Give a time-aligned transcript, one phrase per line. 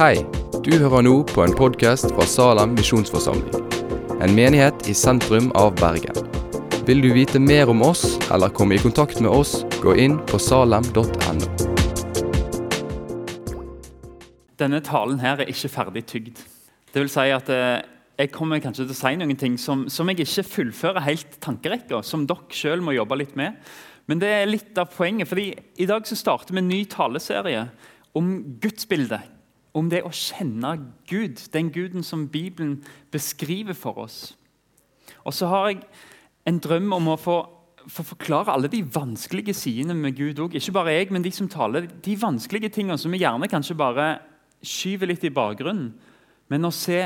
[0.00, 0.22] Hei,
[0.64, 3.66] du hører nå på en podkast fra Salem misjonsforsamling.
[4.24, 6.16] En menighet i sentrum av Bergen.
[6.88, 10.38] Vil du vite mer om oss eller komme i kontakt med oss, gå inn på
[10.40, 11.04] salem.no.
[14.56, 16.40] Denne talen her er ikke ferdig tygd.
[16.94, 17.82] Det vil si at eh,
[18.22, 22.00] jeg kommer kanskje til å si noen ting som, som jeg ikke fullfører helt tankerekka,
[22.00, 23.60] som dere sjøl må jobbe litt med.
[24.08, 27.66] Men det er litt av poenget, fordi i dag så starter vi en ny taleserie
[28.16, 28.32] om
[28.64, 29.36] gudsbildet.
[29.74, 30.74] Om det å kjenne
[31.08, 32.80] Gud, den guden som Bibelen
[33.12, 34.34] beskriver for oss.
[35.24, 35.82] Og så har jeg
[36.48, 37.36] en drøm om å få,
[37.86, 40.56] få forklare alle de vanskelige sidene med Gud òg.
[40.58, 41.86] Ikke bare jeg, men de som taler.
[42.02, 44.08] De vanskelige tingene som vi gjerne kanskje bare
[44.66, 45.92] skyver litt i bakgrunnen.
[46.50, 47.04] Men å se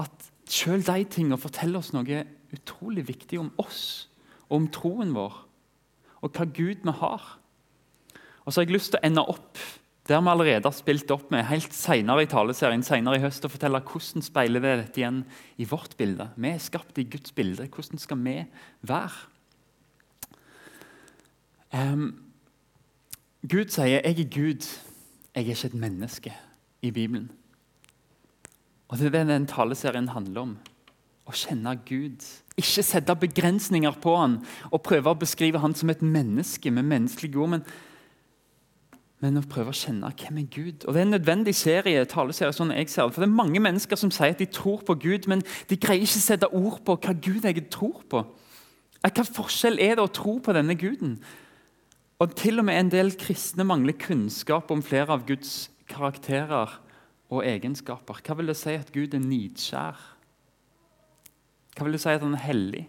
[0.00, 2.24] at sjøl de tingene forteller oss noe
[2.54, 4.10] utrolig viktig om oss
[4.50, 5.38] og om troen vår.
[6.24, 7.24] Og hva Gud vi har.
[8.44, 9.60] Og så har jeg lyst til å ende opp
[10.04, 13.54] der vi allerede har spilt opp med helt senere i taleserien senere i høst, og
[13.54, 15.22] fortelle hvordan speiler vi dette igjen
[15.56, 16.28] i vårt bilde.
[16.36, 17.68] Vi er skapt i Guds bilde.
[17.72, 18.36] Hvordan skal vi
[18.84, 19.30] være?
[21.72, 22.20] Um,
[23.48, 24.62] Gud sier 'jeg er Gud,
[25.34, 26.32] jeg er ikke et menneske'
[26.82, 27.30] i Bibelen.
[28.88, 30.58] Og Det er det den taleserien handler om.
[31.26, 32.20] Å kjenne Gud.
[32.56, 37.40] Ikke sette begrensninger på han og prøve å beskrive han som et menneske med menneskelige
[37.40, 37.48] ord.
[37.48, 37.64] men
[39.24, 40.84] men å prøve å kjenne hvem er Gud.
[40.84, 43.14] Og Det er en nødvendig serie, taleserie, sånn jeg ser det.
[43.16, 46.04] For det er mange mennesker som sier at de tror på Gud, men de greier
[46.04, 48.20] ikke å sette ord på hva Gud egentlig tror på.
[49.04, 51.16] Hva forskjell er det å tro på denne guden?
[52.20, 56.76] Og Til og med en del kristne mangler kunnskap om flere av Guds karakterer
[57.32, 58.20] og egenskaper.
[58.20, 60.04] Hva vil det si at Gud er nidskjær?
[61.74, 62.84] Hva vil det si at han er hellig?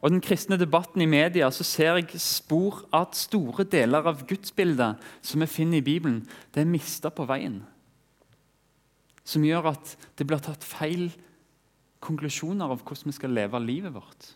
[0.00, 5.00] Og den kristne debatten i media så ser jeg spor at store deler av gudsbildet
[5.20, 6.22] som vi finner i Bibelen,
[6.54, 7.60] det er mista på veien.
[9.28, 11.10] Som gjør at det blir tatt feil
[12.00, 14.32] konklusjoner av hvordan vi skal leve livet vårt.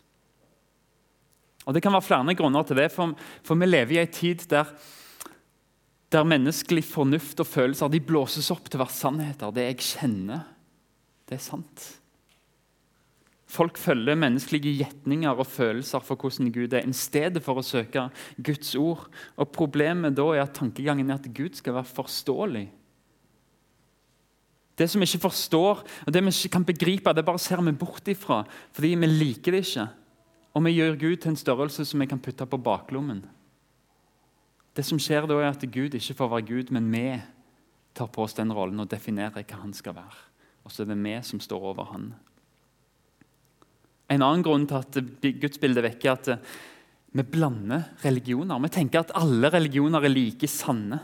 [1.65, 4.45] Og Det kan være flere grunner til det, for, for vi lever i en tid
[4.51, 4.69] der,
[6.13, 9.49] der menneskelig fornuft og følelser de blåses opp til å være sannheter.
[9.49, 10.45] Det jeg kjenner,
[11.25, 11.87] det er sant.
[13.45, 18.07] Folk følger menneskelige gjetninger og følelser for hvordan Gud er, i stedet for å søke
[18.41, 19.05] Guds ord.
[19.37, 22.65] Og Problemet da er at tankegangen er at Gud skal være forståelig.
[24.75, 27.71] Det som vi ikke forstår, og det vi ikke kan begripe, det bare ser vi
[27.71, 28.41] bort ifra
[28.75, 29.87] fordi vi liker det ikke.
[30.55, 33.23] Og vi gjør Gud til en størrelse som vi kan putte på baklommen.
[34.75, 37.07] Det som skjer da er at Gud ikke får være Gud, men vi
[37.95, 40.23] tar på oss den rollen og definerer hva han skal være.
[40.65, 42.09] Og så er det vi som står over han.
[44.11, 44.99] En annen grunn til at
[45.41, 46.55] gudsbildet vekker, er at eh,
[47.15, 48.59] vi blander religioner.
[48.65, 50.99] Vi tenker at alle religioner er like sanne.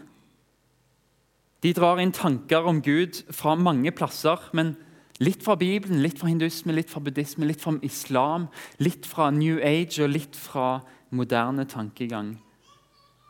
[1.62, 4.74] De drar inn tanker om Gud fra mange plasser, men
[5.22, 8.50] litt fra Bibelen, litt fra hinduisme, litt fra buddhisme, litt fra islam,
[8.82, 10.82] litt fra New Age og litt fra
[11.14, 12.36] moderne tankegang.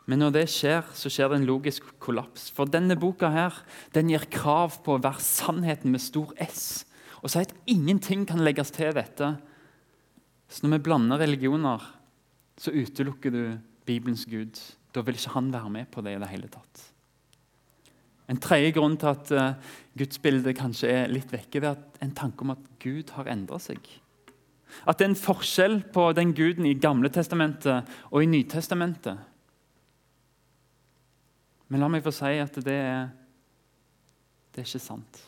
[0.08, 2.48] Men når det skjer, så skjer det en logisk kollaps.
[2.50, 3.60] For denne boka her,
[3.94, 6.82] den gir krav på å være sannheten med stor S.
[7.22, 9.36] Og sier at ingenting kan legges til dette
[10.52, 11.84] så når vi blander religioner,
[12.60, 13.42] så utelukker du
[13.88, 14.58] Bibelens Gud.
[14.92, 16.82] Da vil ikke han være med på det i det hele tatt.
[18.30, 22.44] En tredje grunn til at uh, gudsbildet kanskje er litt vekke, det er en tanke
[22.44, 23.80] om at Gud har endra seg.
[24.88, 29.18] At det er en forskjell på den guden i Gamle testamentet og i Nytestamentet.
[31.68, 33.12] Men la meg få si at det er,
[34.52, 35.20] det er ikke sant.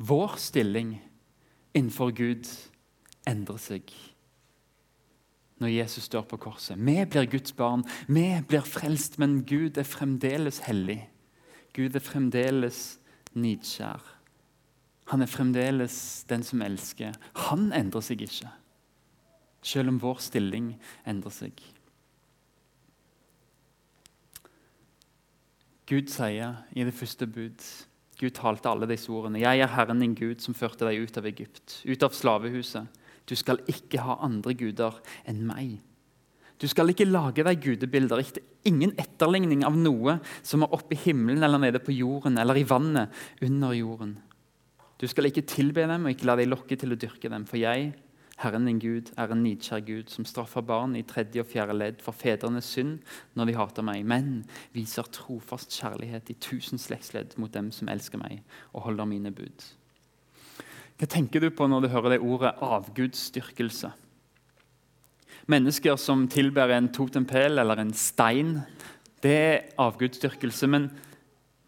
[0.00, 0.94] Vår stilling
[1.76, 2.48] innenfor Gud
[3.28, 3.92] endrer seg
[5.60, 6.78] når Jesus dør på korset.
[6.80, 11.02] Vi blir Guds barn, vi blir frelst, men Gud er fremdeles hellig.
[11.76, 12.98] Gud er fremdeles
[13.36, 14.00] nidskjær.
[15.12, 17.12] Han er fremdeles den som elsker.
[17.50, 18.48] Han endrer seg ikke,
[19.60, 20.72] selv om vår stilling
[21.08, 21.60] endrer seg.
[25.90, 27.64] Gud sier i det første bud
[28.20, 29.40] Gud talte alle disse ordene.
[29.40, 33.36] 'Jeg er Herren din Gud, som førte deg ut av Egypt, ut av slavehuset.' Du
[33.38, 35.78] skal ikke ha andre guder enn meg.
[36.60, 38.20] Du skal ikke lage deg gudebilder.
[38.68, 42.66] Ingen etterligning av noe som er oppe i himmelen eller nede på jorden eller i
[42.68, 43.14] vannet
[43.46, 44.18] under jorden.
[45.00, 47.46] Du skal ikke tilbe dem og ikke la deg lokke til å dyrke dem.
[47.48, 47.94] For jeg,
[48.42, 52.04] Herren din Gud, er en nidkjær Gud som straffer barn i tredje og fjerde ledd
[52.04, 52.98] for fedrenes synd
[53.36, 54.42] når de hater meg, men
[54.76, 58.42] viser trofast kjærlighet i tusen slektsledd mot dem som elsker meg
[58.74, 59.64] og holder mine bud.
[61.00, 63.88] Hva tenker du på når du hører det ordet avgudsdyrkelse?
[65.48, 68.58] Mennesker som tilber en totempel eller en stein,
[69.24, 70.68] det er avgudsdyrkelse.
[70.68, 70.90] Men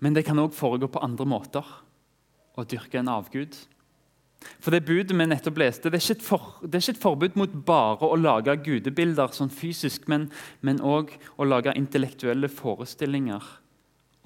[0.02, 1.62] Men det kan òg foregå på andre måter.
[2.58, 3.54] Å dyrke en avgud.
[4.58, 7.52] For det budet vi nettopp leste, det er for, det er ikke et forbud mot
[7.64, 13.46] bare å lage gudebilder sånn fysisk, men òg å lage intellektuelle forestillinger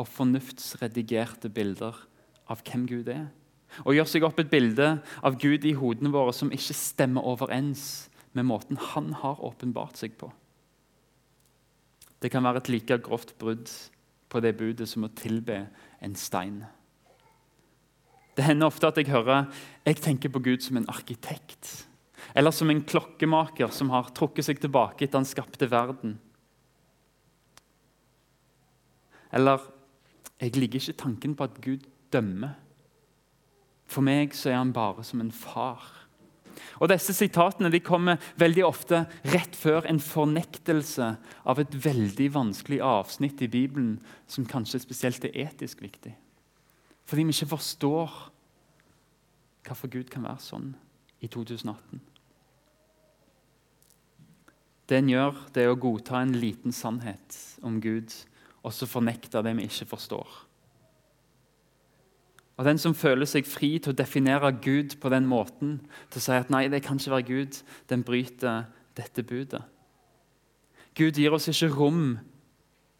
[0.00, 2.00] og fornuftsredigerte bilder
[2.48, 3.28] av hvem Gud er.
[3.84, 4.88] Og gjør seg opp et bilde
[5.26, 10.16] av Gud i hodene våre som ikke stemmer overens med måten han har åpenbart seg
[10.20, 10.30] på.
[12.20, 13.70] Det kan være et like grovt brudd
[14.32, 15.66] på det budet som å tilbe
[16.04, 16.62] en stein.
[18.36, 19.46] Det hender ofte at jeg hører
[19.86, 21.86] jeg tenker på Gud som en arkitekt.
[22.36, 26.16] Eller som en klokkemaker som har trukket seg tilbake etter han skapte verden.
[29.32, 29.62] Eller
[30.40, 32.56] jeg ligger ikke tanken på at Gud dømmer.
[33.86, 35.84] For meg så er han bare som en far.
[36.80, 41.12] Og Disse sitatene de kommer veldig ofte rett før en fornektelse
[41.48, 43.96] av et veldig vanskelig avsnitt i Bibelen
[44.28, 46.12] som kanskje spesielt er etisk viktig.
[47.06, 48.18] Fordi vi ikke forstår
[49.66, 50.74] hvorfor Gud kan være sånn
[51.22, 52.02] i 2018.
[54.86, 58.12] Det en gjør, det er å godta en liten sannhet om Gud
[58.66, 60.45] og så fornekte det vi ikke forstår.
[62.56, 65.80] Og Den som føler seg fri til å definere Gud på den måten,
[66.10, 67.58] til å si at nei, det kan ikke være Gud,
[67.90, 68.64] den bryter
[68.96, 69.62] dette budet.
[70.96, 72.16] Gud gir oss ikke rom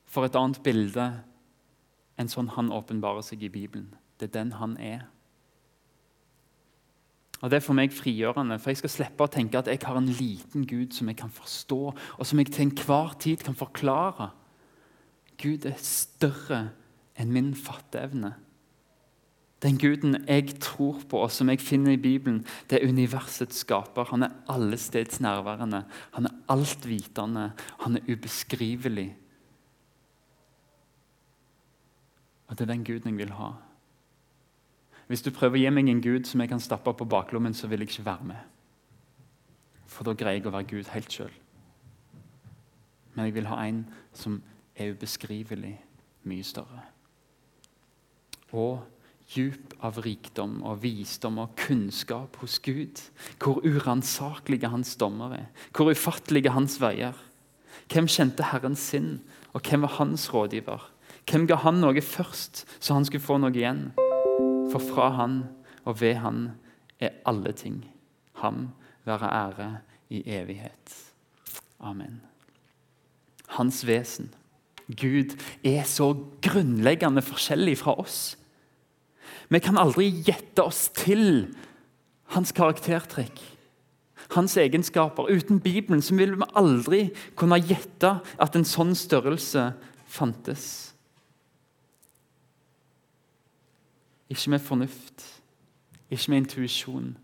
[0.05, 1.07] for et annet bilde
[2.21, 3.95] enn sånn han åpenbarer seg i Bibelen.
[4.21, 5.07] Det er den han er.
[7.43, 9.97] Og Det er for meg frigjørende, for jeg skal slippe å tenke at jeg har
[9.99, 14.31] en liten Gud som jeg kan forstå, og som jeg til enhver tid kan forklare.
[15.41, 16.63] Gud er større
[17.17, 18.33] enn min fatteevne.
[19.67, 24.07] Den guden jeg tror på, og som jeg finner i Bibelen, det er universets skaper.
[24.13, 25.83] Han er allesteds nærværende.
[26.15, 27.51] Han er altvitende.
[27.81, 29.17] Han er ubeskrivelig.
[32.47, 33.51] Og det er den guden jeg vil ha.
[35.07, 37.67] Hvis du prøver å gi meg en gud som jeg kan stappe på baklommen, så
[37.67, 38.43] vil jeg ikke være med.
[39.87, 41.35] For da greier jeg å være Gud helt sjøl.
[43.15, 44.43] Men jeg vil ha en som
[44.77, 45.75] er ubeskrivelig
[46.27, 46.83] mye større.
[48.53, 48.83] Og
[49.35, 53.01] djup av rikdom og visdom og kunnskap hos Gud.
[53.43, 57.17] Hvor uransakelige hans dommer er, hvor ufattelige hans veier.
[57.93, 59.21] Hvem kjente Herren sin,
[59.53, 60.91] og hvem var hans rådgiver?
[61.27, 63.89] Hvem ga han noe først, så han skulle få noe igjen?
[64.71, 65.43] For fra han
[65.87, 66.41] og ved han
[67.03, 67.83] er alle ting.
[68.43, 68.69] Ham
[69.07, 69.69] være ære
[70.11, 70.95] i evighet.
[71.81, 72.21] Amen.
[73.59, 74.35] Hans vesen,
[74.87, 76.13] Gud, er så
[76.43, 78.37] grunnleggende forskjellig fra oss.
[79.49, 81.47] Vi kan aldri gjette oss til
[82.35, 83.39] hans karaktertrekk,
[84.35, 85.31] hans egenskaper.
[85.31, 87.03] Uten Bibelen så vil vi aldri
[87.39, 89.69] kunne gjette at en sånn størrelse
[90.11, 90.67] fantes.
[94.27, 95.23] Ikke med fornuft,
[96.11, 97.15] ikke med intuisjon,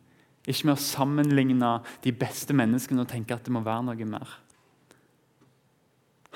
[0.46, 4.38] ikke med å sammenligne de beste menneskene og tenke at det må være noe mer.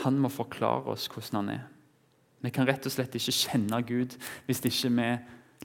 [0.02, 1.64] Han må forklare oss hvordan han er.
[2.42, 5.08] Vi kan rett og slett ikke kjenne Gud hvis ikke vi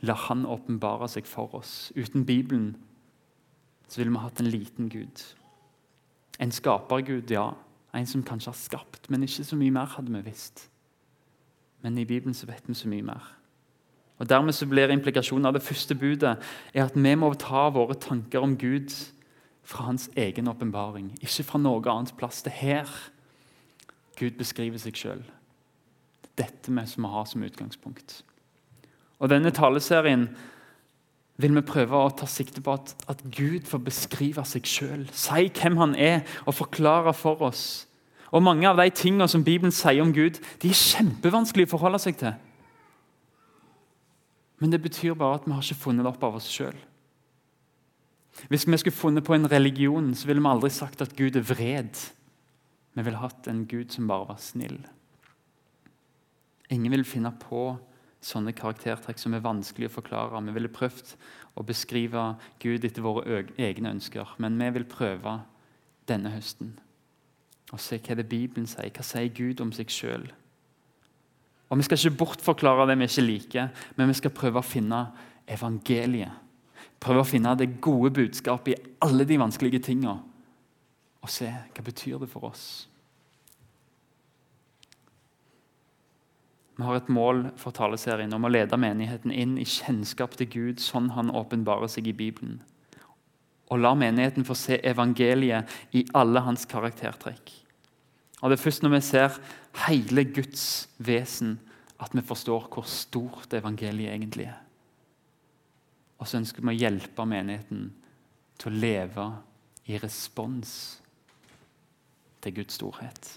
[0.01, 1.92] La Han åpenbare seg for oss.
[1.95, 2.75] Uten Bibelen
[3.88, 5.21] så ville vi hatt en liten Gud.
[6.39, 7.51] En skapergud, ja.
[7.94, 10.69] En som kanskje har skapt, men ikke så mye mer, hadde vi visst.
[11.83, 13.25] Men i Bibelen så vet vi så mye mer.
[14.22, 16.36] Og Dermed så blir implikasjonen av det første budet
[16.74, 18.93] er at vi må ta våre tanker om Gud
[19.63, 22.43] fra hans egen åpenbaring, ikke fra noe annet plass.
[22.46, 22.91] Det er her
[24.20, 25.24] Gud beskriver seg sjøl.
[26.38, 28.22] Dette vi som har som utgangspunkt.
[29.21, 30.25] Og Denne taleserien
[31.41, 35.07] vil vi prøve å ta sikte på at, at Gud får beskrive seg sjøl.
[35.13, 37.87] Si hvem han er, og forklare for oss.
[38.31, 42.01] Og Mange av de tingene som Bibelen sier om Gud, de er kjempevanskelig å forholde
[42.01, 42.33] seg til.
[44.61, 46.77] Men det betyr bare at vi har ikke funnet det opp av oss sjøl.
[48.49, 51.45] Hvis vi skulle funnet på en religion, så ville vi aldri sagt at Gud er
[51.45, 51.97] vred.
[52.93, 54.79] Vi ville hatt en Gud som bare var snill.
[56.71, 57.73] Ingen vil finne på
[58.21, 60.41] sånne karaktertrekk som er vanskelig å forklare.
[60.45, 61.15] Vi ville prøvd
[61.57, 65.39] å beskrive Gud etter våre egne ønsker, men vi vil prøve
[66.09, 66.75] denne høsten
[67.71, 68.91] og se hva det Bibelen sier.
[68.91, 70.25] Hva sier Gud om seg sjøl?
[71.71, 75.05] Vi skal ikke bortforklare det vi ikke liker, men vi skal prøve å finne
[75.47, 76.33] evangeliet.
[77.01, 80.17] Prøve å finne det gode budskapet i alle de vanskelige tinga.
[81.23, 82.90] Og se hva det betyr for oss.
[86.81, 90.79] Vi har et mål for taleserien om å lede menigheten inn i kjennskap til Gud
[90.81, 92.55] sånn han åpenbarer seg i Bibelen.
[93.69, 97.51] Og la menigheten få se evangeliet i alle hans karaktertrekk.
[98.41, 99.38] Og Det er først når vi ser
[99.85, 100.63] hele Guds
[100.97, 101.59] vesen,
[102.01, 104.57] at vi forstår hvor stort evangeliet egentlig er.
[106.17, 107.91] Og så ønsker vi å hjelpe menigheten
[108.57, 109.29] til å leve
[109.85, 110.73] i respons
[112.41, 113.35] til Guds storhet.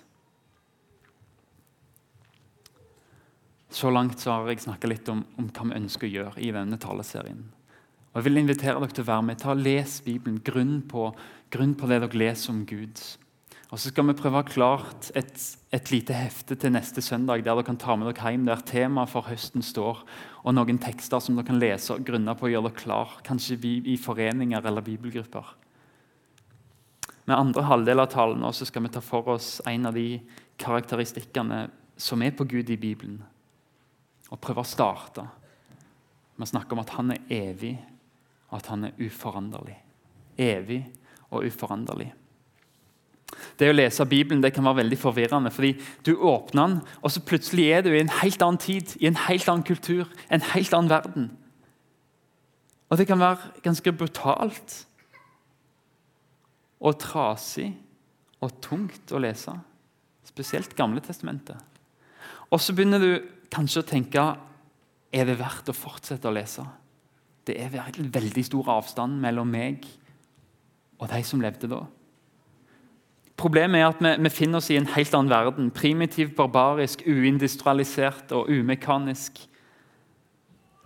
[3.74, 6.52] Så langt så har jeg snakka litt om, om, hva vi ønsker å gjøre i
[6.54, 7.40] denne taleserien.
[8.12, 9.40] Og Jeg vil invitere dere til å være med.
[9.42, 10.36] Ta Les Bibelen.
[10.46, 11.08] Grunn på,
[11.50, 13.02] grunn på det dere leser om Gud.
[13.72, 15.34] Og Så skal vi prøve å ha klart et,
[15.74, 19.10] et, lite hefte til neste søndag, der dere kan ta med dere hjem, der temaet
[19.10, 20.06] for høsten står,
[20.44, 23.58] og noen tekster som dere kan lese og grunne på å gjøre dere klar, kanskje
[23.58, 25.50] i, i foreninger eller bibelgrupper.
[27.26, 30.20] Med andre halvdel av talen skal vi ta for oss en av de
[30.62, 31.64] karakteristikkene
[31.98, 33.24] som er på Gud i Bibelen
[34.32, 35.26] og prøve å starte
[36.34, 37.76] med å snakke om at han er evig,
[38.50, 39.76] og at han er uforanderlig.
[40.40, 40.82] Evig
[41.30, 42.10] og uforanderlig.
[43.58, 45.50] Det å lese Bibelen det kan være veldig forvirrende.
[45.50, 45.74] fordi
[46.06, 49.16] Du åpner den, og så plutselig er du i en helt annen tid, i en
[49.28, 51.30] helt annen kultur, en helt annen verden.
[52.90, 54.86] Og det kan være ganske brutalt
[56.80, 57.72] og trasig
[58.40, 59.54] og tungt å lese.
[60.24, 61.56] Spesielt Gamle testamentet.
[62.50, 63.10] Og så begynner du
[63.54, 64.24] kanskje tenke
[65.14, 66.64] er det verdt å fortsette å lese.
[67.44, 69.84] Det er veldig stor avstand mellom meg
[70.98, 71.84] og de som levde da.
[73.36, 75.72] Problemet er at vi, vi finner oss i en helt annen verden.
[75.74, 79.40] Primitiv, barbarisk, uindustrialisert og umekanisk.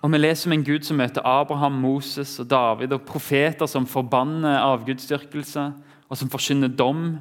[0.03, 3.87] Og Vi leser om en gud som møter Abraham, Moses og David og profeter som
[3.87, 5.65] forbanner avgudsdyrkelse
[6.09, 7.19] og som forkynner dom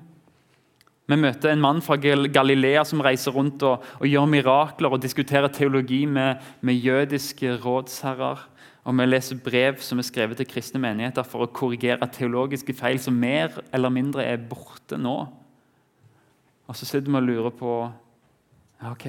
[1.08, 5.48] vi møter en mann fra Galilea som reiser rundt og, og gjør mirakler og diskuterer
[5.56, 8.44] teologi med, med, jødiske rådsherrer.
[8.88, 13.00] Og Vi leser brev som er skrevet til kristne menigheter for å korrigere teologiske feil
[13.04, 15.18] som mer eller mindre er borte nå.
[16.68, 17.74] Og Så sitter vi og lurer på
[18.92, 19.08] ok,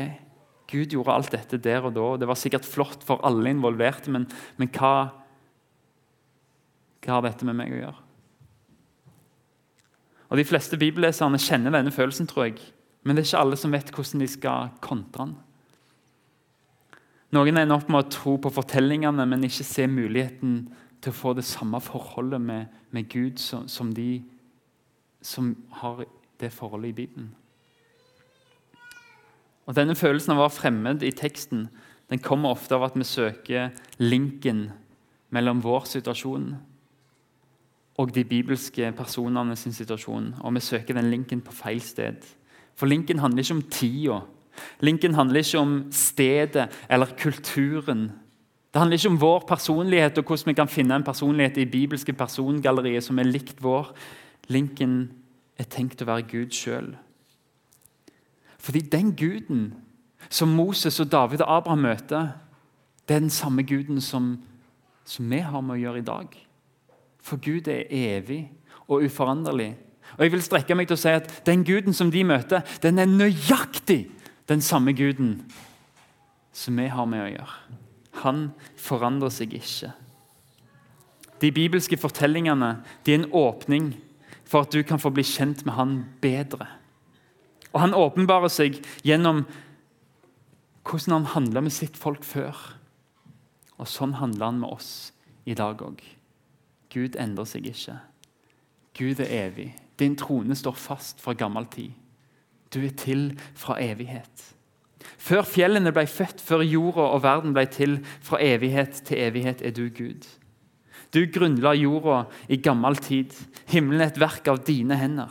[0.70, 2.10] Gud gjorde alt dette der og da.
[2.18, 4.26] Det var sikkert flott for alle involverte, men,
[4.56, 5.10] men hva,
[7.02, 8.07] hva har dette med meg å gjøre?
[10.28, 12.58] Og De fleste bibelleserne kjenner denne følelsen, tror jeg.
[13.02, 15.36] Men det er ikke alle som vet hvordan de skal kontre den.
[17.36, 20.62] Noen ender opp med å tro på fortellingene, men ikke se muligheten
[21.00, 24.22] til å få det samme forholdet med, med Gud som, som, de
[25.20, 26.06] som har
[26.40, 27.28] det forholdet i Bibelen.
[29.68, 31.66] Og Denne følelsen av å være fremmed i teksten
[32.08, 34.70] den kommer ofte av at vi søker linken
[35.34, 36.54] mellom vår situasjon
[37.98, 40.34] og de bibelske personene sin situasjon.
[40.40, 42.22] Og vi søker den linken på feil sted.
[42.78, 44.20] For linken handler ikke om tida.
[44.80, 48.10] Linken handler ikke om stedet eller kulturen.
[48.72, 52.12] Det handler ikke om vår personlighet og hvordan vi kan finne en personlighet i bibelske
[52.12, 53.90] persongalleriet som er likt vår.
[54.48, 55.10] Linken
[55.58, 56.94] er tenkt å være Gud sjøl.
[58.58, 59.72] Fordi den guden
[60.30, 62.28] som Moses og David og Abraham møter,
[63.08, 64.36] det er den samme guden som,
[65.04, 66.47] som vi har med å gjøre i dag.
[67.28, 68.46] For Gud er evig
[68.88, 69.74] og uforanderlig.
[70.16, 72.98] Og jeg vil strekke meg til å si at Den guden som de møter, den
[72.98, 74.06] er nøyaktig
[74.48, 75.42] den samme guden
[76.52, 77.56] som vi har med å gjøre.
[78.24, 78.40] Han
[78.80, 79.92] forandrer seg ikke.
[81.38, 83.92] De bibelske fortellingene de er en åpning
[84.48, 85.94] for at du kan få bli kjent med han
[86.24, 86.66] bedre.
[87.74, 89.44] Og Han åpenbarer seg gjennom
[90.88, 92.56] hvordan han handla med sitt folk før.
[93.76, 95.12] Og sånn handler han med oss
[95.44, 96.00] i dag òg.
[96.92, 97.98] Gud endrer seg ikke.
[98.98, 99.72] Gud er evig.
[99.98, 101.90] Din trone står fast fra gammel tid.
[102.74, 104.54] Du er til fra evighet.
[105.18, 109.74] Før fjellene ble født, før jorda og verden ble til, fra evighet til evighet er
[109.74, 110.26] du Gud.
[111.14, 113.32] Du grunnla jorda i gammel tid.
[113.70, 115.30] Himmelen er et verk av dine hender.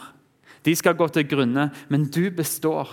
[0.66, 2.90] De skal gå til grunne, men du består.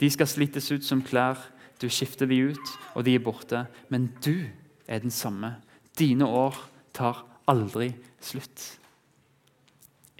[0.00, 1.38] De skal slites ut som klær.
[1.82, 3.66] Du skifter de ut, og de er borte.
[3.90, 4.46] Men du
[4.88, 5.56] er den samme.
[5.98, 6.56] Dine år
[6.94, 8.78] tar aldri slutt.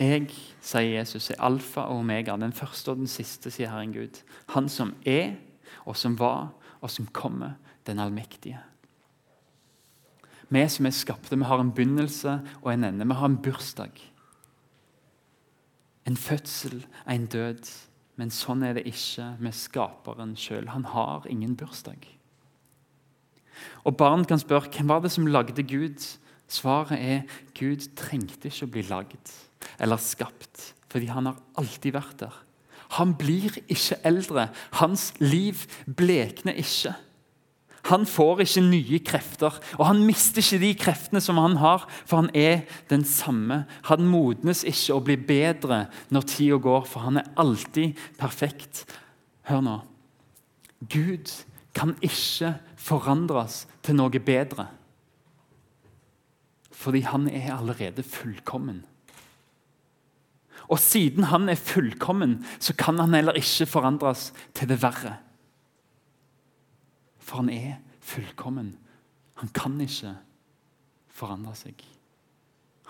[0.00, 0.26] Jeg,
[0.64, 4.22] sier Jesus, er alfa og omega, den første og den siste, sier Herren Gud.
[4.56, 5.36] Han som er,
[5.86, 6.50] og som var,
[6.80, 8.60] og som kommer, den allmektige.
[10.52, 13.06] Vi som er skapte, vi har en begynnelse og en ende.
[13.08, 13.92] Vi har en bursdag.
[16.06, 17.70] En fødsel, en død.
[18.20, 20.68] Men sånn er det ikke med skaperen sjøl.
[20.74, 22.04] Han har ingen bursdag.
[23.88, 26.04] Og Barn kan spørre hvem var det som lagde Gud.
[26.52, 27.23] Svaret er
[27.56, 29.32] Gud trengte ikke å bli lagd
[29.80, 32.35] eller skapt, fordi han har alltid vært der.
[32.99, 34.50] Han blir ikke eldre.
[34.76, 36.92] Hans liv blekner ikke.
[37.88, 42.21] Han får ikke nye krefter, og han mister ikke de kreftene som han har, for
[42.21, 43.64] han er den samme.
[43.88, 48.85] Han modnes ikke og blir bedre når tida går, for han er alltid perfekt.
[49.50, 49.80] Hør nå.
[50.92, 51.32] Gud
[51.75, 54.68] kan ikke forandres til noe bedre.
[56.82, 58.82] Fordi han er allerede fullkommen.
[60.68, 65.16] Og siden han er fullkommen, så kan han heller ikke forandres til det verre.
[67.18, 68.74] For han er fullkommen.
[69.40, 70.14] Han kan ikke
[71.12, 71.82] forandre seg.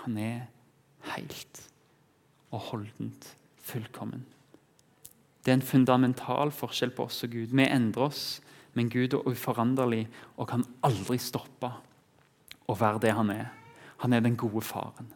[0.04, 0.46] Han er
[1.14, 1.64] helt
[2.52, 3.32] og holdent
[3.62, 4.24] fullkommen.
[5.42, 7.54] Det er en fundamental forskjell på oss og Gud.
[7.56, 8.40] Vi endrer oss,
[8.74, 10.06] men Gud er uforanderlig
[10.36, 11.72] og kan aldri stoppe
[12.70, 13.50] å være det han er.
[14.02, 15.12] Han er den gode faren.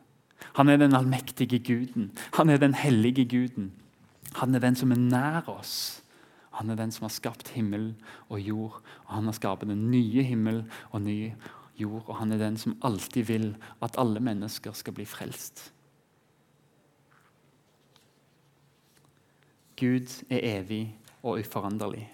[0.54, 2.12] Han er den allmektige guden.
[2.34, 3.72] Han er den hellige guden.
[4.36, 6.02] Han er den som er nær oss.
[6.56, 7.94] Han er den som har skapt himmel
[8.28, 8.82] og jord.
[9.06, 11.32] og Han har skapt den nye himmel og ny
[11.76, 12.04] jord.
[12.06, 15.72] Og han er den som alltid vil at alle mennesker skal bli frelst.
[19.76, 22.06] Gud er evig og uforanderlig.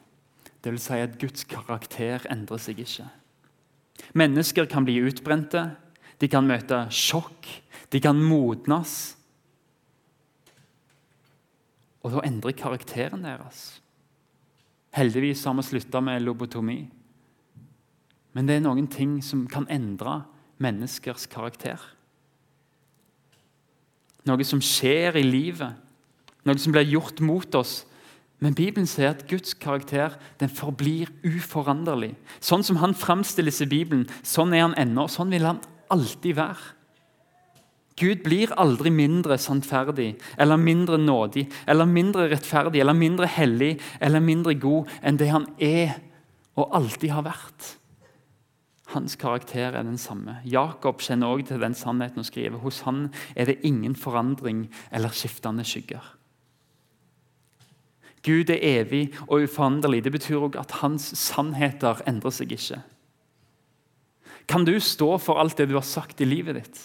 [0.65, 3.07] Det vil si at Guds karakter endrer seg ikke.
[4.15, 5.71] Mennesker kan bli utbrente,
[6.23, 7.49] de kan møte sjokk,
[7.91, 9.17] de kan modnes.
[12.03, 13.83] Og da endrer karakteren deres.
[14.95, 16.81] Heldigvis har vi slutta med lobotomi.
[18.33, 20.23] Men det er noen ting som kan endre
[20.63, 21.81] menneskers karakter.
[24.29, 25.75] Noe som skjer i livet,
[26.47, 27.83] noe som blir gjort mot oss.
[28.43, 32.15] Men Bibelen sier at Guds karakter den forblir uforanderlig.
[32.43, 35.07] Sånn som han framstilles i Bibelen, sånn er han ennå.
[35.11, 35.61] Sånn vil han
[35.93, 36.73] alltid være.
[38.01, 44.25] Gud blir aldri mindre sannferdig eller mindre nådig eller mindre rettferdig eller mindre hellig eller
[44.25, 45.99] mindre god enn det han er
[46.57, 47.69] og alltid har vært.
[48.93, 50.39] Hans karakter er den samme.
[50.45, 53.07] Jakob kjenner også til den sannheten og skriver hos han
[53.37, 56.03] er det ingen forandring eller skiftende skygger.
[58.23, 60.05] Gud er evig og uforanderlig.
[60.05, 62.83] Det betyr også at hans sannheter endrer seg ikke.
[64.47, 66.81] Kan du stå for alt det du har sagt i livet ditt?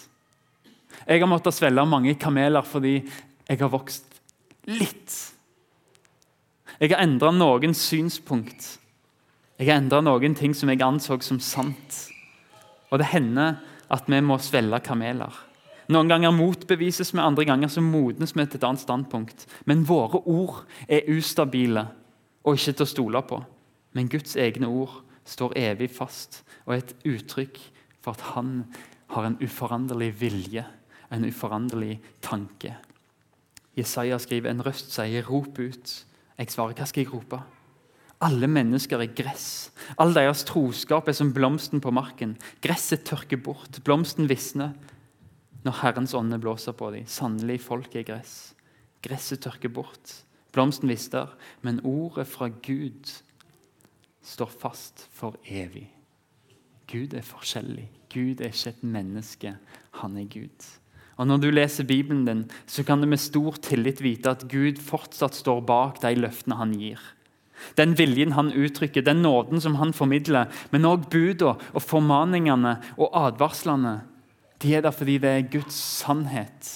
[1.08, 4.18] Jeg har måttet svelge mange kameler fordi jeg har vokst
[4.68, 5.14] litt.
[6.78, 8.76] Jeg har endra noen synspunkt.
[9.58, 12.04] Jeg har endra noen ting som jeg anså som sant.
[12.92, 13.58] Og det hender
[13.90, 15.32] at vi må svelge kameler.
[15.88, 19.46] Noen ganger motbevises vi, andre ganger så modnes vi til et annet standpunkt.
[19.64, 21.86] Men våre ord er ustabile
[22.44, 23.40] og ikke til å stole på.
[23.96, 27.60] Men Guds egne ord står evig fast og er et uttrykk
[28.00, 28.62] for at han
[29.12, 30.64] har en uforanderlig vilje
[31.10, 32.74] en uforanderlig tanke.
[33.78, 36.04] Jesaja skriver en røst sier 'rop ut'.
[36.38, 37.42] Jeg svarer 'hva skal jeg rope'?
[38.20, 39.70] Alle mennesker er gress.
[39.98, 42.36] All deres troskap er som blomsten på marken.
[42.60, 44.72] Gresset tørker bort, blomsten visner
[45.64, 47.06] når Herrens ånde blåser på dem.
[47.06, 48.54] Sannelig, folk er gress.
[49.02, 51.28] Gresset tørker bort, blomsten visner,
[51.62, 53.22] men ordet fra Gud
[54.28, 55.88] står fast for evig.
[56.88, 57.88] Gud er forskjellig.
[58.12, 59.54] Gud er ikke et menneske,
[60.00, 60.68] han er Gud.
[61.18, 64.78] Og Når du leser Bibelen din, så kan du med stor tillit vite at Gud
[64.78, 67.00] fortsatt står bak de løftene han gir.
[67.76, 73.10] Den viljen han uttrykker, den nåden som han formidler, men òg budene og formaningene og
[73.18, 73.96] advarslene.
[74.62, 76.70] De er der fordi det er Guds sannhet.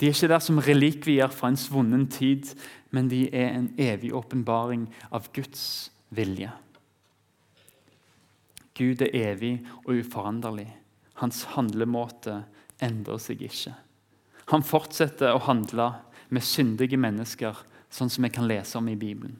[0.00, 2.54] De er ikke der som relikvier fra en svunnen tid,
[2.90, 6.50] men de er en evig åpenbaring av Guds vilje.
[8.78, 10.68] Gud er evig og uforanderlig.
[11.18, 12.44] Hans handlemåte
[12.84, 13.74] endrer seg ikke.
[14.52, 15.90] Han fortsetter å handle
[16.32, 17.56] med syndige mennesker,
[17.90, 19.36] sånn som vi kan lese om i Bibelen.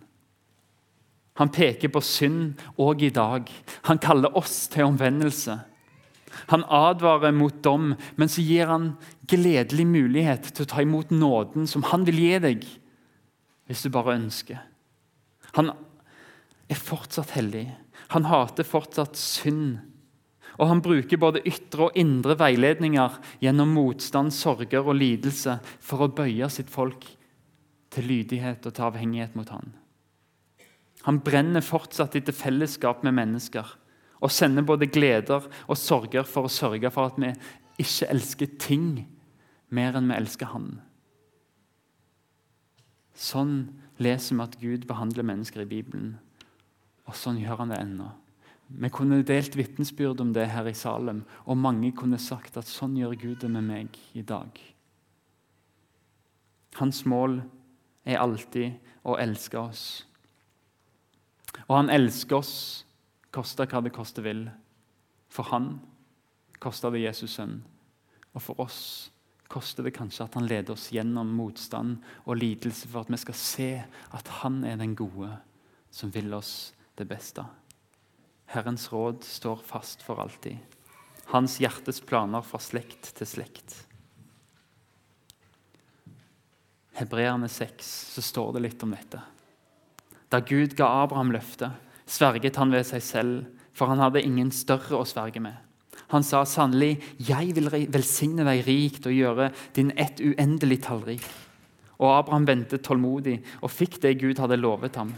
[1.38, 3.46] Han peker på synd òg i dag.
[3.86, 5.54] Han kaller oss til omvendelse.
[6.50, 8.90] Han advarer mot dom, men så gir han
[9.30, 12.66] gledelig mulighet til å ta imot nåden som han vil gi deg,
[13.68, 14.62] hvis du bare ønsker.
[15.56, 15.70] Han
[16.68, 17.68] er fortsatt hellig.
[18.14, 19.78] Han hater fortsatt synd.
[20.58, 26.10] Og han bruker både ytre og indre veiledninger gjennom motstand, sorger og lidelse for å
[26.10, 27.06] bøye sitt folk
[27.94, 29.70] til lydighet og til avhengighet mot han.
[31.06, 33.68] Han brenner fortsatt etter fellesskap med mennesker
[34.18, 37.30] og sender både gleder og sorger for å sørge for at vi
[37.78, 38.88] ikke elsker ting
[39.74, 40.80] mer enn vi elsker Han.
[43.18, 46.14] Sånn leser vi at Gud behandler mennesker i Bibelen,
[47.08, 48.12] og sånn gjør han det ennå.
[48.68, 52.94] Vi kunne delt vitnesbyrd om det her i Salem, og mange kunne sagt at sånn
[53.00, 54.52] gjør Gud det med meg i dag.
[56.78, 57.40] Hans mål
[58.06, 59.84] er alltid å elske oss.
[61.66, 62.54] Og han elsker oss,
[63.34, 64.46] koste hva det koste vil.
[65.32, 65.78] For han
[66.62, 67.58] kosta det Jesus sønn.
[68.36, 69.08] Og for oss
[69.48, 73.38] koster det kanskje at han leder oss gjennom motstand og lidelse for at vi skal
[73.40, 73.70] se
[74.16, 75.30] at han er den gode
[75.90, 77.44] som vil oss det beste.
[78.52, 80.56] Herrens råd står fast for alltid.
[81.32, 83.74] Hans hjertes planer fra slekt til slekt.
[86.98, 89.20] Hebreerne 6 så står det litt om dette.
[90.28, 91.76] Da Gud ga Abraham løftet,
[92.08, 95.54] sverget han ved seg selv, for han hadde ingen større å sverge med.
[96.08, 101.28] Han sa sannelig, 'Jeg vil velsigne deg rikt og gjøre din ett uendelig tallrik.'
[102.00, 105.14] Og Abraham ventet tålmodig og fikk det Gud hadde lovet ham.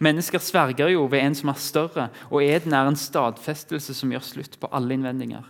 [0.00, 4.24] Mennesker sverger jo ved en som er større, og eden er en stadfestelse som gjør
[4.24, 5.44] slutt på alle innvendinger.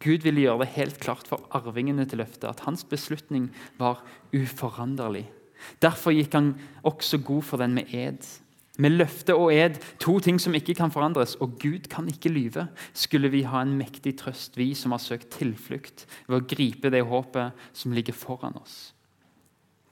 [0.00, 4.02] Gud ville gjøre det helt klart for arvingene til løftet at hans beslutning var
[4.34, 5.26] uforanderlig.
[5.80, 8.24] Derfor gikk han også god for den med ed.
[8.78, 12.66] Med løfte og ed, to ting som ikke kan forandres, og Gud kan ikke lyve,
[12.92, 17.04] skulle vi ha en mektig trøst, vi som har søkt tilflukt, ved å gripe det
[17.06, 18.90] håpet som ligger foran oss.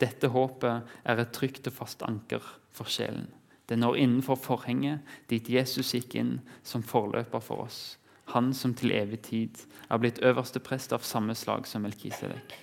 [0.02, 2.42] Dette håpet er et trygt og fast anker
[2.74, 3.28] for sjelen.
[3.70, 4.98] Det når innenfor forhenget,
[5.30, 6.32] dit Jesus gikk inn
[6.66, 8.00] som forløper for oss.
[8.34, 12.56] Han som til evig tid er blitt øverste prest av samme slag som Melkisedek.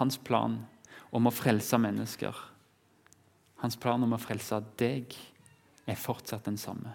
[0.00, 0.58] Hans plan
[1.14, 2.34] om å frelse mennesker,
[3.64, 5.14] hans plan om å frelse deg,
[5.88, 6.92] er fortsatt den samme.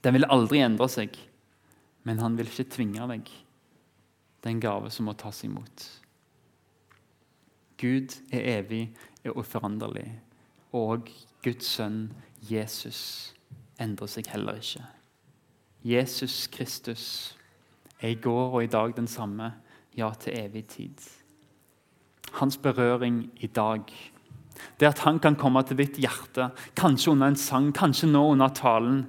[0.00, 1.16] Den vil aldri endre seg,
[2.08, 3.28] men han vil ikke tvinge deg.
[4.40, 5.84] Det er en gave som må tas imot.
[7.80, 8.86] Gud er evig
[9.28, 10.08] og uforanderlig,
[10.76, 11.10] og
[11.44, 12.06] Guds sønn
[12.48, 13.34] Jesus
[13.80, 14.84] endrer seg heller ikke.
[15.84, 17.04] Jesus Kristus
[18.00, 19.52] er i går og i dag den samme,
[19.96, 21.00] ja, til evig tid.
[22.36, 23.88] Hans berøring i dag,
[24.80, 28.52] det at han kan komme til ditt hjerte, kanskje under en sang, kanskje nå under
[28.56, 29.02] talen,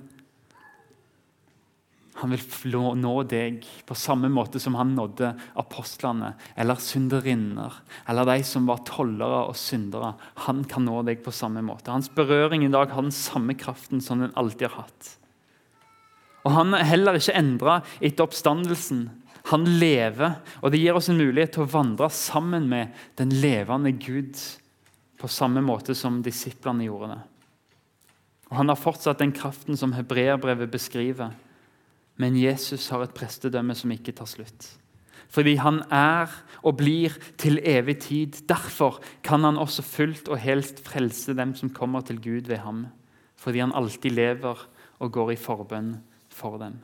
[2.22, 7.80] han vil nå deg på samme måte som han nådde apostlene eller synderinner
[8.12, 10.14] eller de som var tollere og syndere.
[10.46, 11.90] Han kan nå deg på samme måte.
[11.90, 15.16] Hans berøring i dag har den samme kraften som den alltid har hatt.
[16.46, 19.08] Og Han er heller ikke endra etter oppstandelsen.
[19.50, 23.94] Han lever, og det gir oss en mulighet til å vandre sammen med den levende
[23.98, 24.38] Gud
[25.22, 27.22] på samme måte som disiplene gjorde det.
[28.50, 31.32] Og Han har fortsatt den kraften som hebreerbrevet beskriver
[32.22, 34.68] men Jesus har et prestedømme som ikke tar slutt.
[35.32, 36.30] Fordi han er
[36.60, 38.42] og blir til evig tid.
[38.50, 42.86] Derfor kan han også fullt og helt frelse dem som kommer til Gud ved ham.
[43.40, 44.68] Fordi han alltid lever
[45.02, 45.96] og går i forbønn
[46.30, 46.82] for dem.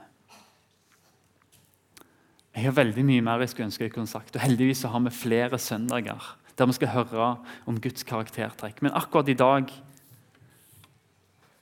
[2.56, 4.34] Jeg har veldig mye mer jeg skulle ønske jeg kunne sagt.
[4.34, 8.82] og Heldigvis har vi flere søndager der vi skal høre om Guds karaktertrekk.
[8.82, 9.72] Men akkurat i dag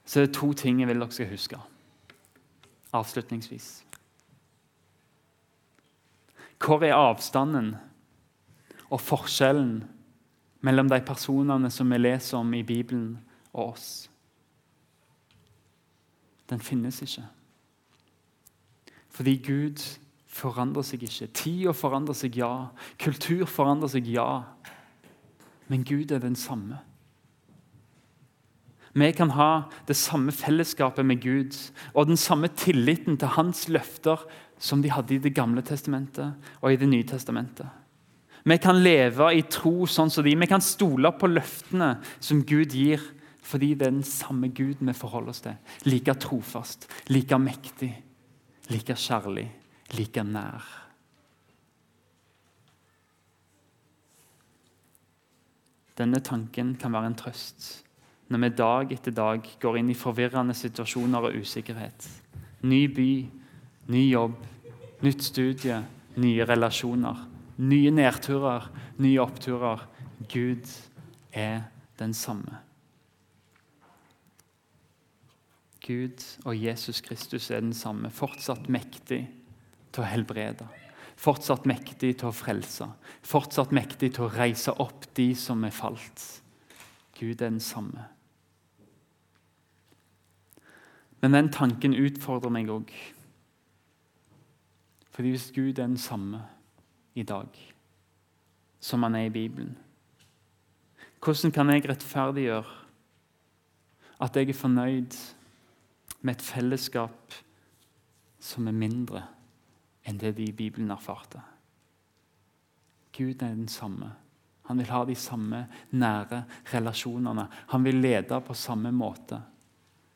[0.06, 1.60] så er det to ting jeg vil dere skal huske
[2.96, 3.86] avslutningsvis.
[6.66, 7.76] Hvor er avstanden
[8.90, 9.84] og forskjellen
[10.66, 13.20] mellom de personene som vi leser om i Bibelen,
[13.54, 14.10] og oss?
[16.50, 17.26] Den finnes ikke.
[19.10, 19.84] Fordi Gud
[20.28, 21.28] forandrer seg ikke.
[21.28, 22.68] Tida forandrer seg, ja.
[23.00, 24.44] Kultur forandrer seg, ja.
[25.68, 26.80] Men Gud er den samme.
[28.96, 31.56] Vi kan ha det samme fellesskapet med Gud
[31.94, 34.22] og den samme tilliten til hans løfter
[34.60, 37.68] som de hadde i Det gamle testamentet og i Det nye testamentet.
[38.46, 40.36] Vi kan leve i tro sånn som de.
[40.38, 43.02] Vi kan stole på løftene som Gud gir,
[43.42, 45.58] fordi det er den samme Gud vi forholder oss til.
[45.90, 47.92] Like trofast, like mektig,
[48.70, 49.50] like kjærlig,
[49.98, 50.85] like nær.
[55.96, 57.86] Denne tanken kan være en trøst
[58.28, 62.08] når vi dag etter dag går inn i forvirrende situasjoner og usikkerhet.
[62.66, 63.10] Ny by,
[63.94, 64.40] ny jobb,
[65.06, 65.78] nytt studie,
[66.18, 67.22] nye relasjoner.
[67.62, 68.66] Nye nedturer,
[68.98, 69.86] nye oppturer.
[70.32, 70.66] Gud
[71.32, 71.68] er
[72.00, 72.64] den samme.
[75.86, 79.22] Gud og Jesus Kristus er den samme, fortsatt mektig
[79.94, 80.66] til å helbrede.
[81.16, 82.88] Fortsatt mektig til å frelse,
[83.24, 86.26] fortsatt mektig til å reise opp de som er falt.
[87.16, 88.10] Gud er den samme.
[91.24, 92.92] Men den tanken utfordrer meg òg.
[95.16, 96.44] Fordi hvis Gud er den samme
[97.16, 97.48] i dag
[98.84, 99.78] som han er i Bibelen,
[101.24, 102.76] hvordan kan jeg rettferdiggjøre
[104.22, 105.16] at jeg er fornøyd
[106.22, 107.40] med et fellesskap
[108.40, 109.24] som er mindre
[110.06, 111.42] enn det de i Bibelen erfarte?
[113.16, 114.12] Gud er den samme.
[114.66, 117.48] Han vil ha de samme nære relasjonene.
[117.72, 119.40] Han vil lede på samme måte.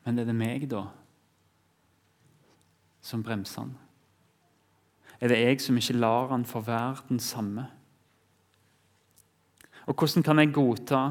[0.04, 0.84] Men er det meg, da,
[3.00, 3.74] som bremser han?
[5.20, 7.66] Er det jeg som ikke lar han få være den samme?
[9.86, 11.02] Og hvordan kan jeg godta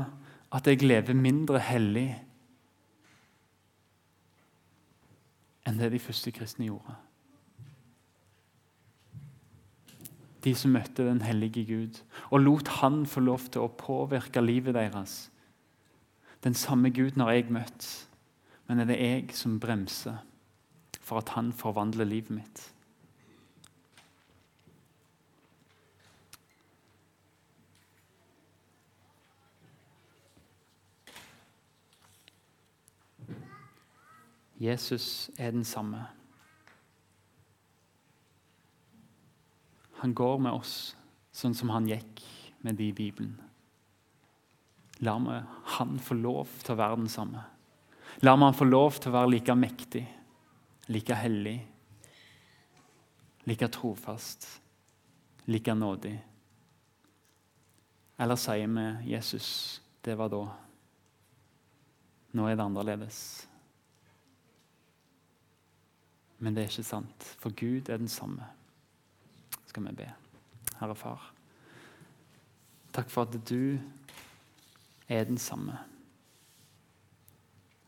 [0.52, 2.10] at jeg lever mindre hellig
[5.70, 6.96] enn det de første kristne gjorde.
[10.44, 12.00] De som møtte den hellige Gud
[12.30, 15.28] og lot han få lov til å påvirke livet deres.
[16.44, 17.88] Den samme Guden har jeg møtt,
[18.68, 20.22] men er det jeg som bremser
[21.02, 22.70] for at han forvandler livet mitt?
[34.60, 36.19] Jesus er den samme.
[40.00, 40.96] Han går med oss
[41.36, 42.22] sånn som han gikk
[42.64, 43.36] med de i Bibelen.
[45.04, 47.44] La meg han få lov til å være den samme.
[48.24, 50.06] La meg han få lov til å være like mektig,
[50.92, 51.58] like hellig,
[53.48, 54.48] like trofast,
[55.48, 56.18] like nådig.
[58.20, 59.50] Eller sier vi Jesus,
[60.04, 60.44] det var da.
[62.36, 63.20] Nå er det annerledes.
[66.40, 68.48] Men det er ikke sant, for Gud er den samme.
[69.70, 70.08] Skal vi be.
[70.80, 71.30] Herre Far,
[72.96, 73.78] takk for at du
[75.10, 75.76] er den samme.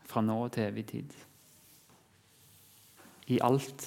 [0.06, 1.16] Fra nå til evig tid.
[3.32, 3.82] I alt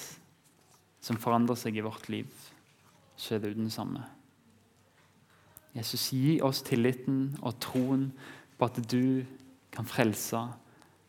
[1.05, 2.27] som forandrer seg i vårt liv,
[3.15, 4.03] så er du den samme.
[5.75, 8.10] Jesus, gi oss tilliten og troen
[8.58, 9.23] på at du
[9.71, 10.41] kan frelse,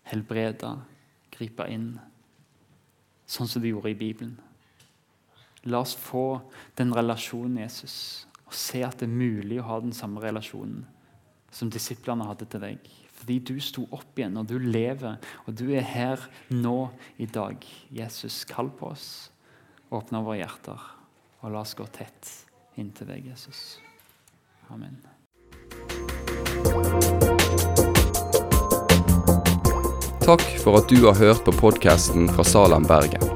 [0.06, 0.76] helbrede,
[1.34, 1.94] gripe inn
[3.26, 4.36] sånn som du gjorde i Bibelen.
[5.66, 6.40] La oss få
[6.78, 10.84] den relasjonen Jesus, og se at det er mulig å ha den samme relasjonen
[11.50, 12.90] som disiplene hadde til deg.
[13.16, 17.64] Fordi du sto opp igjen, og du lever, og du er her nå i dag.
[17.90, 19.08] Jesus, kall på oss.
[19.90, 20.86] Åpne våre hjerter,
[21.42, 22.30] og la oss gå tett
[22.76, 23.80] inntil deg, Jesus.
[24.70, 25.00] Amen.
[30.26, 33.35] Takk for at du har hørt på podkasten fra Salem, Bergen.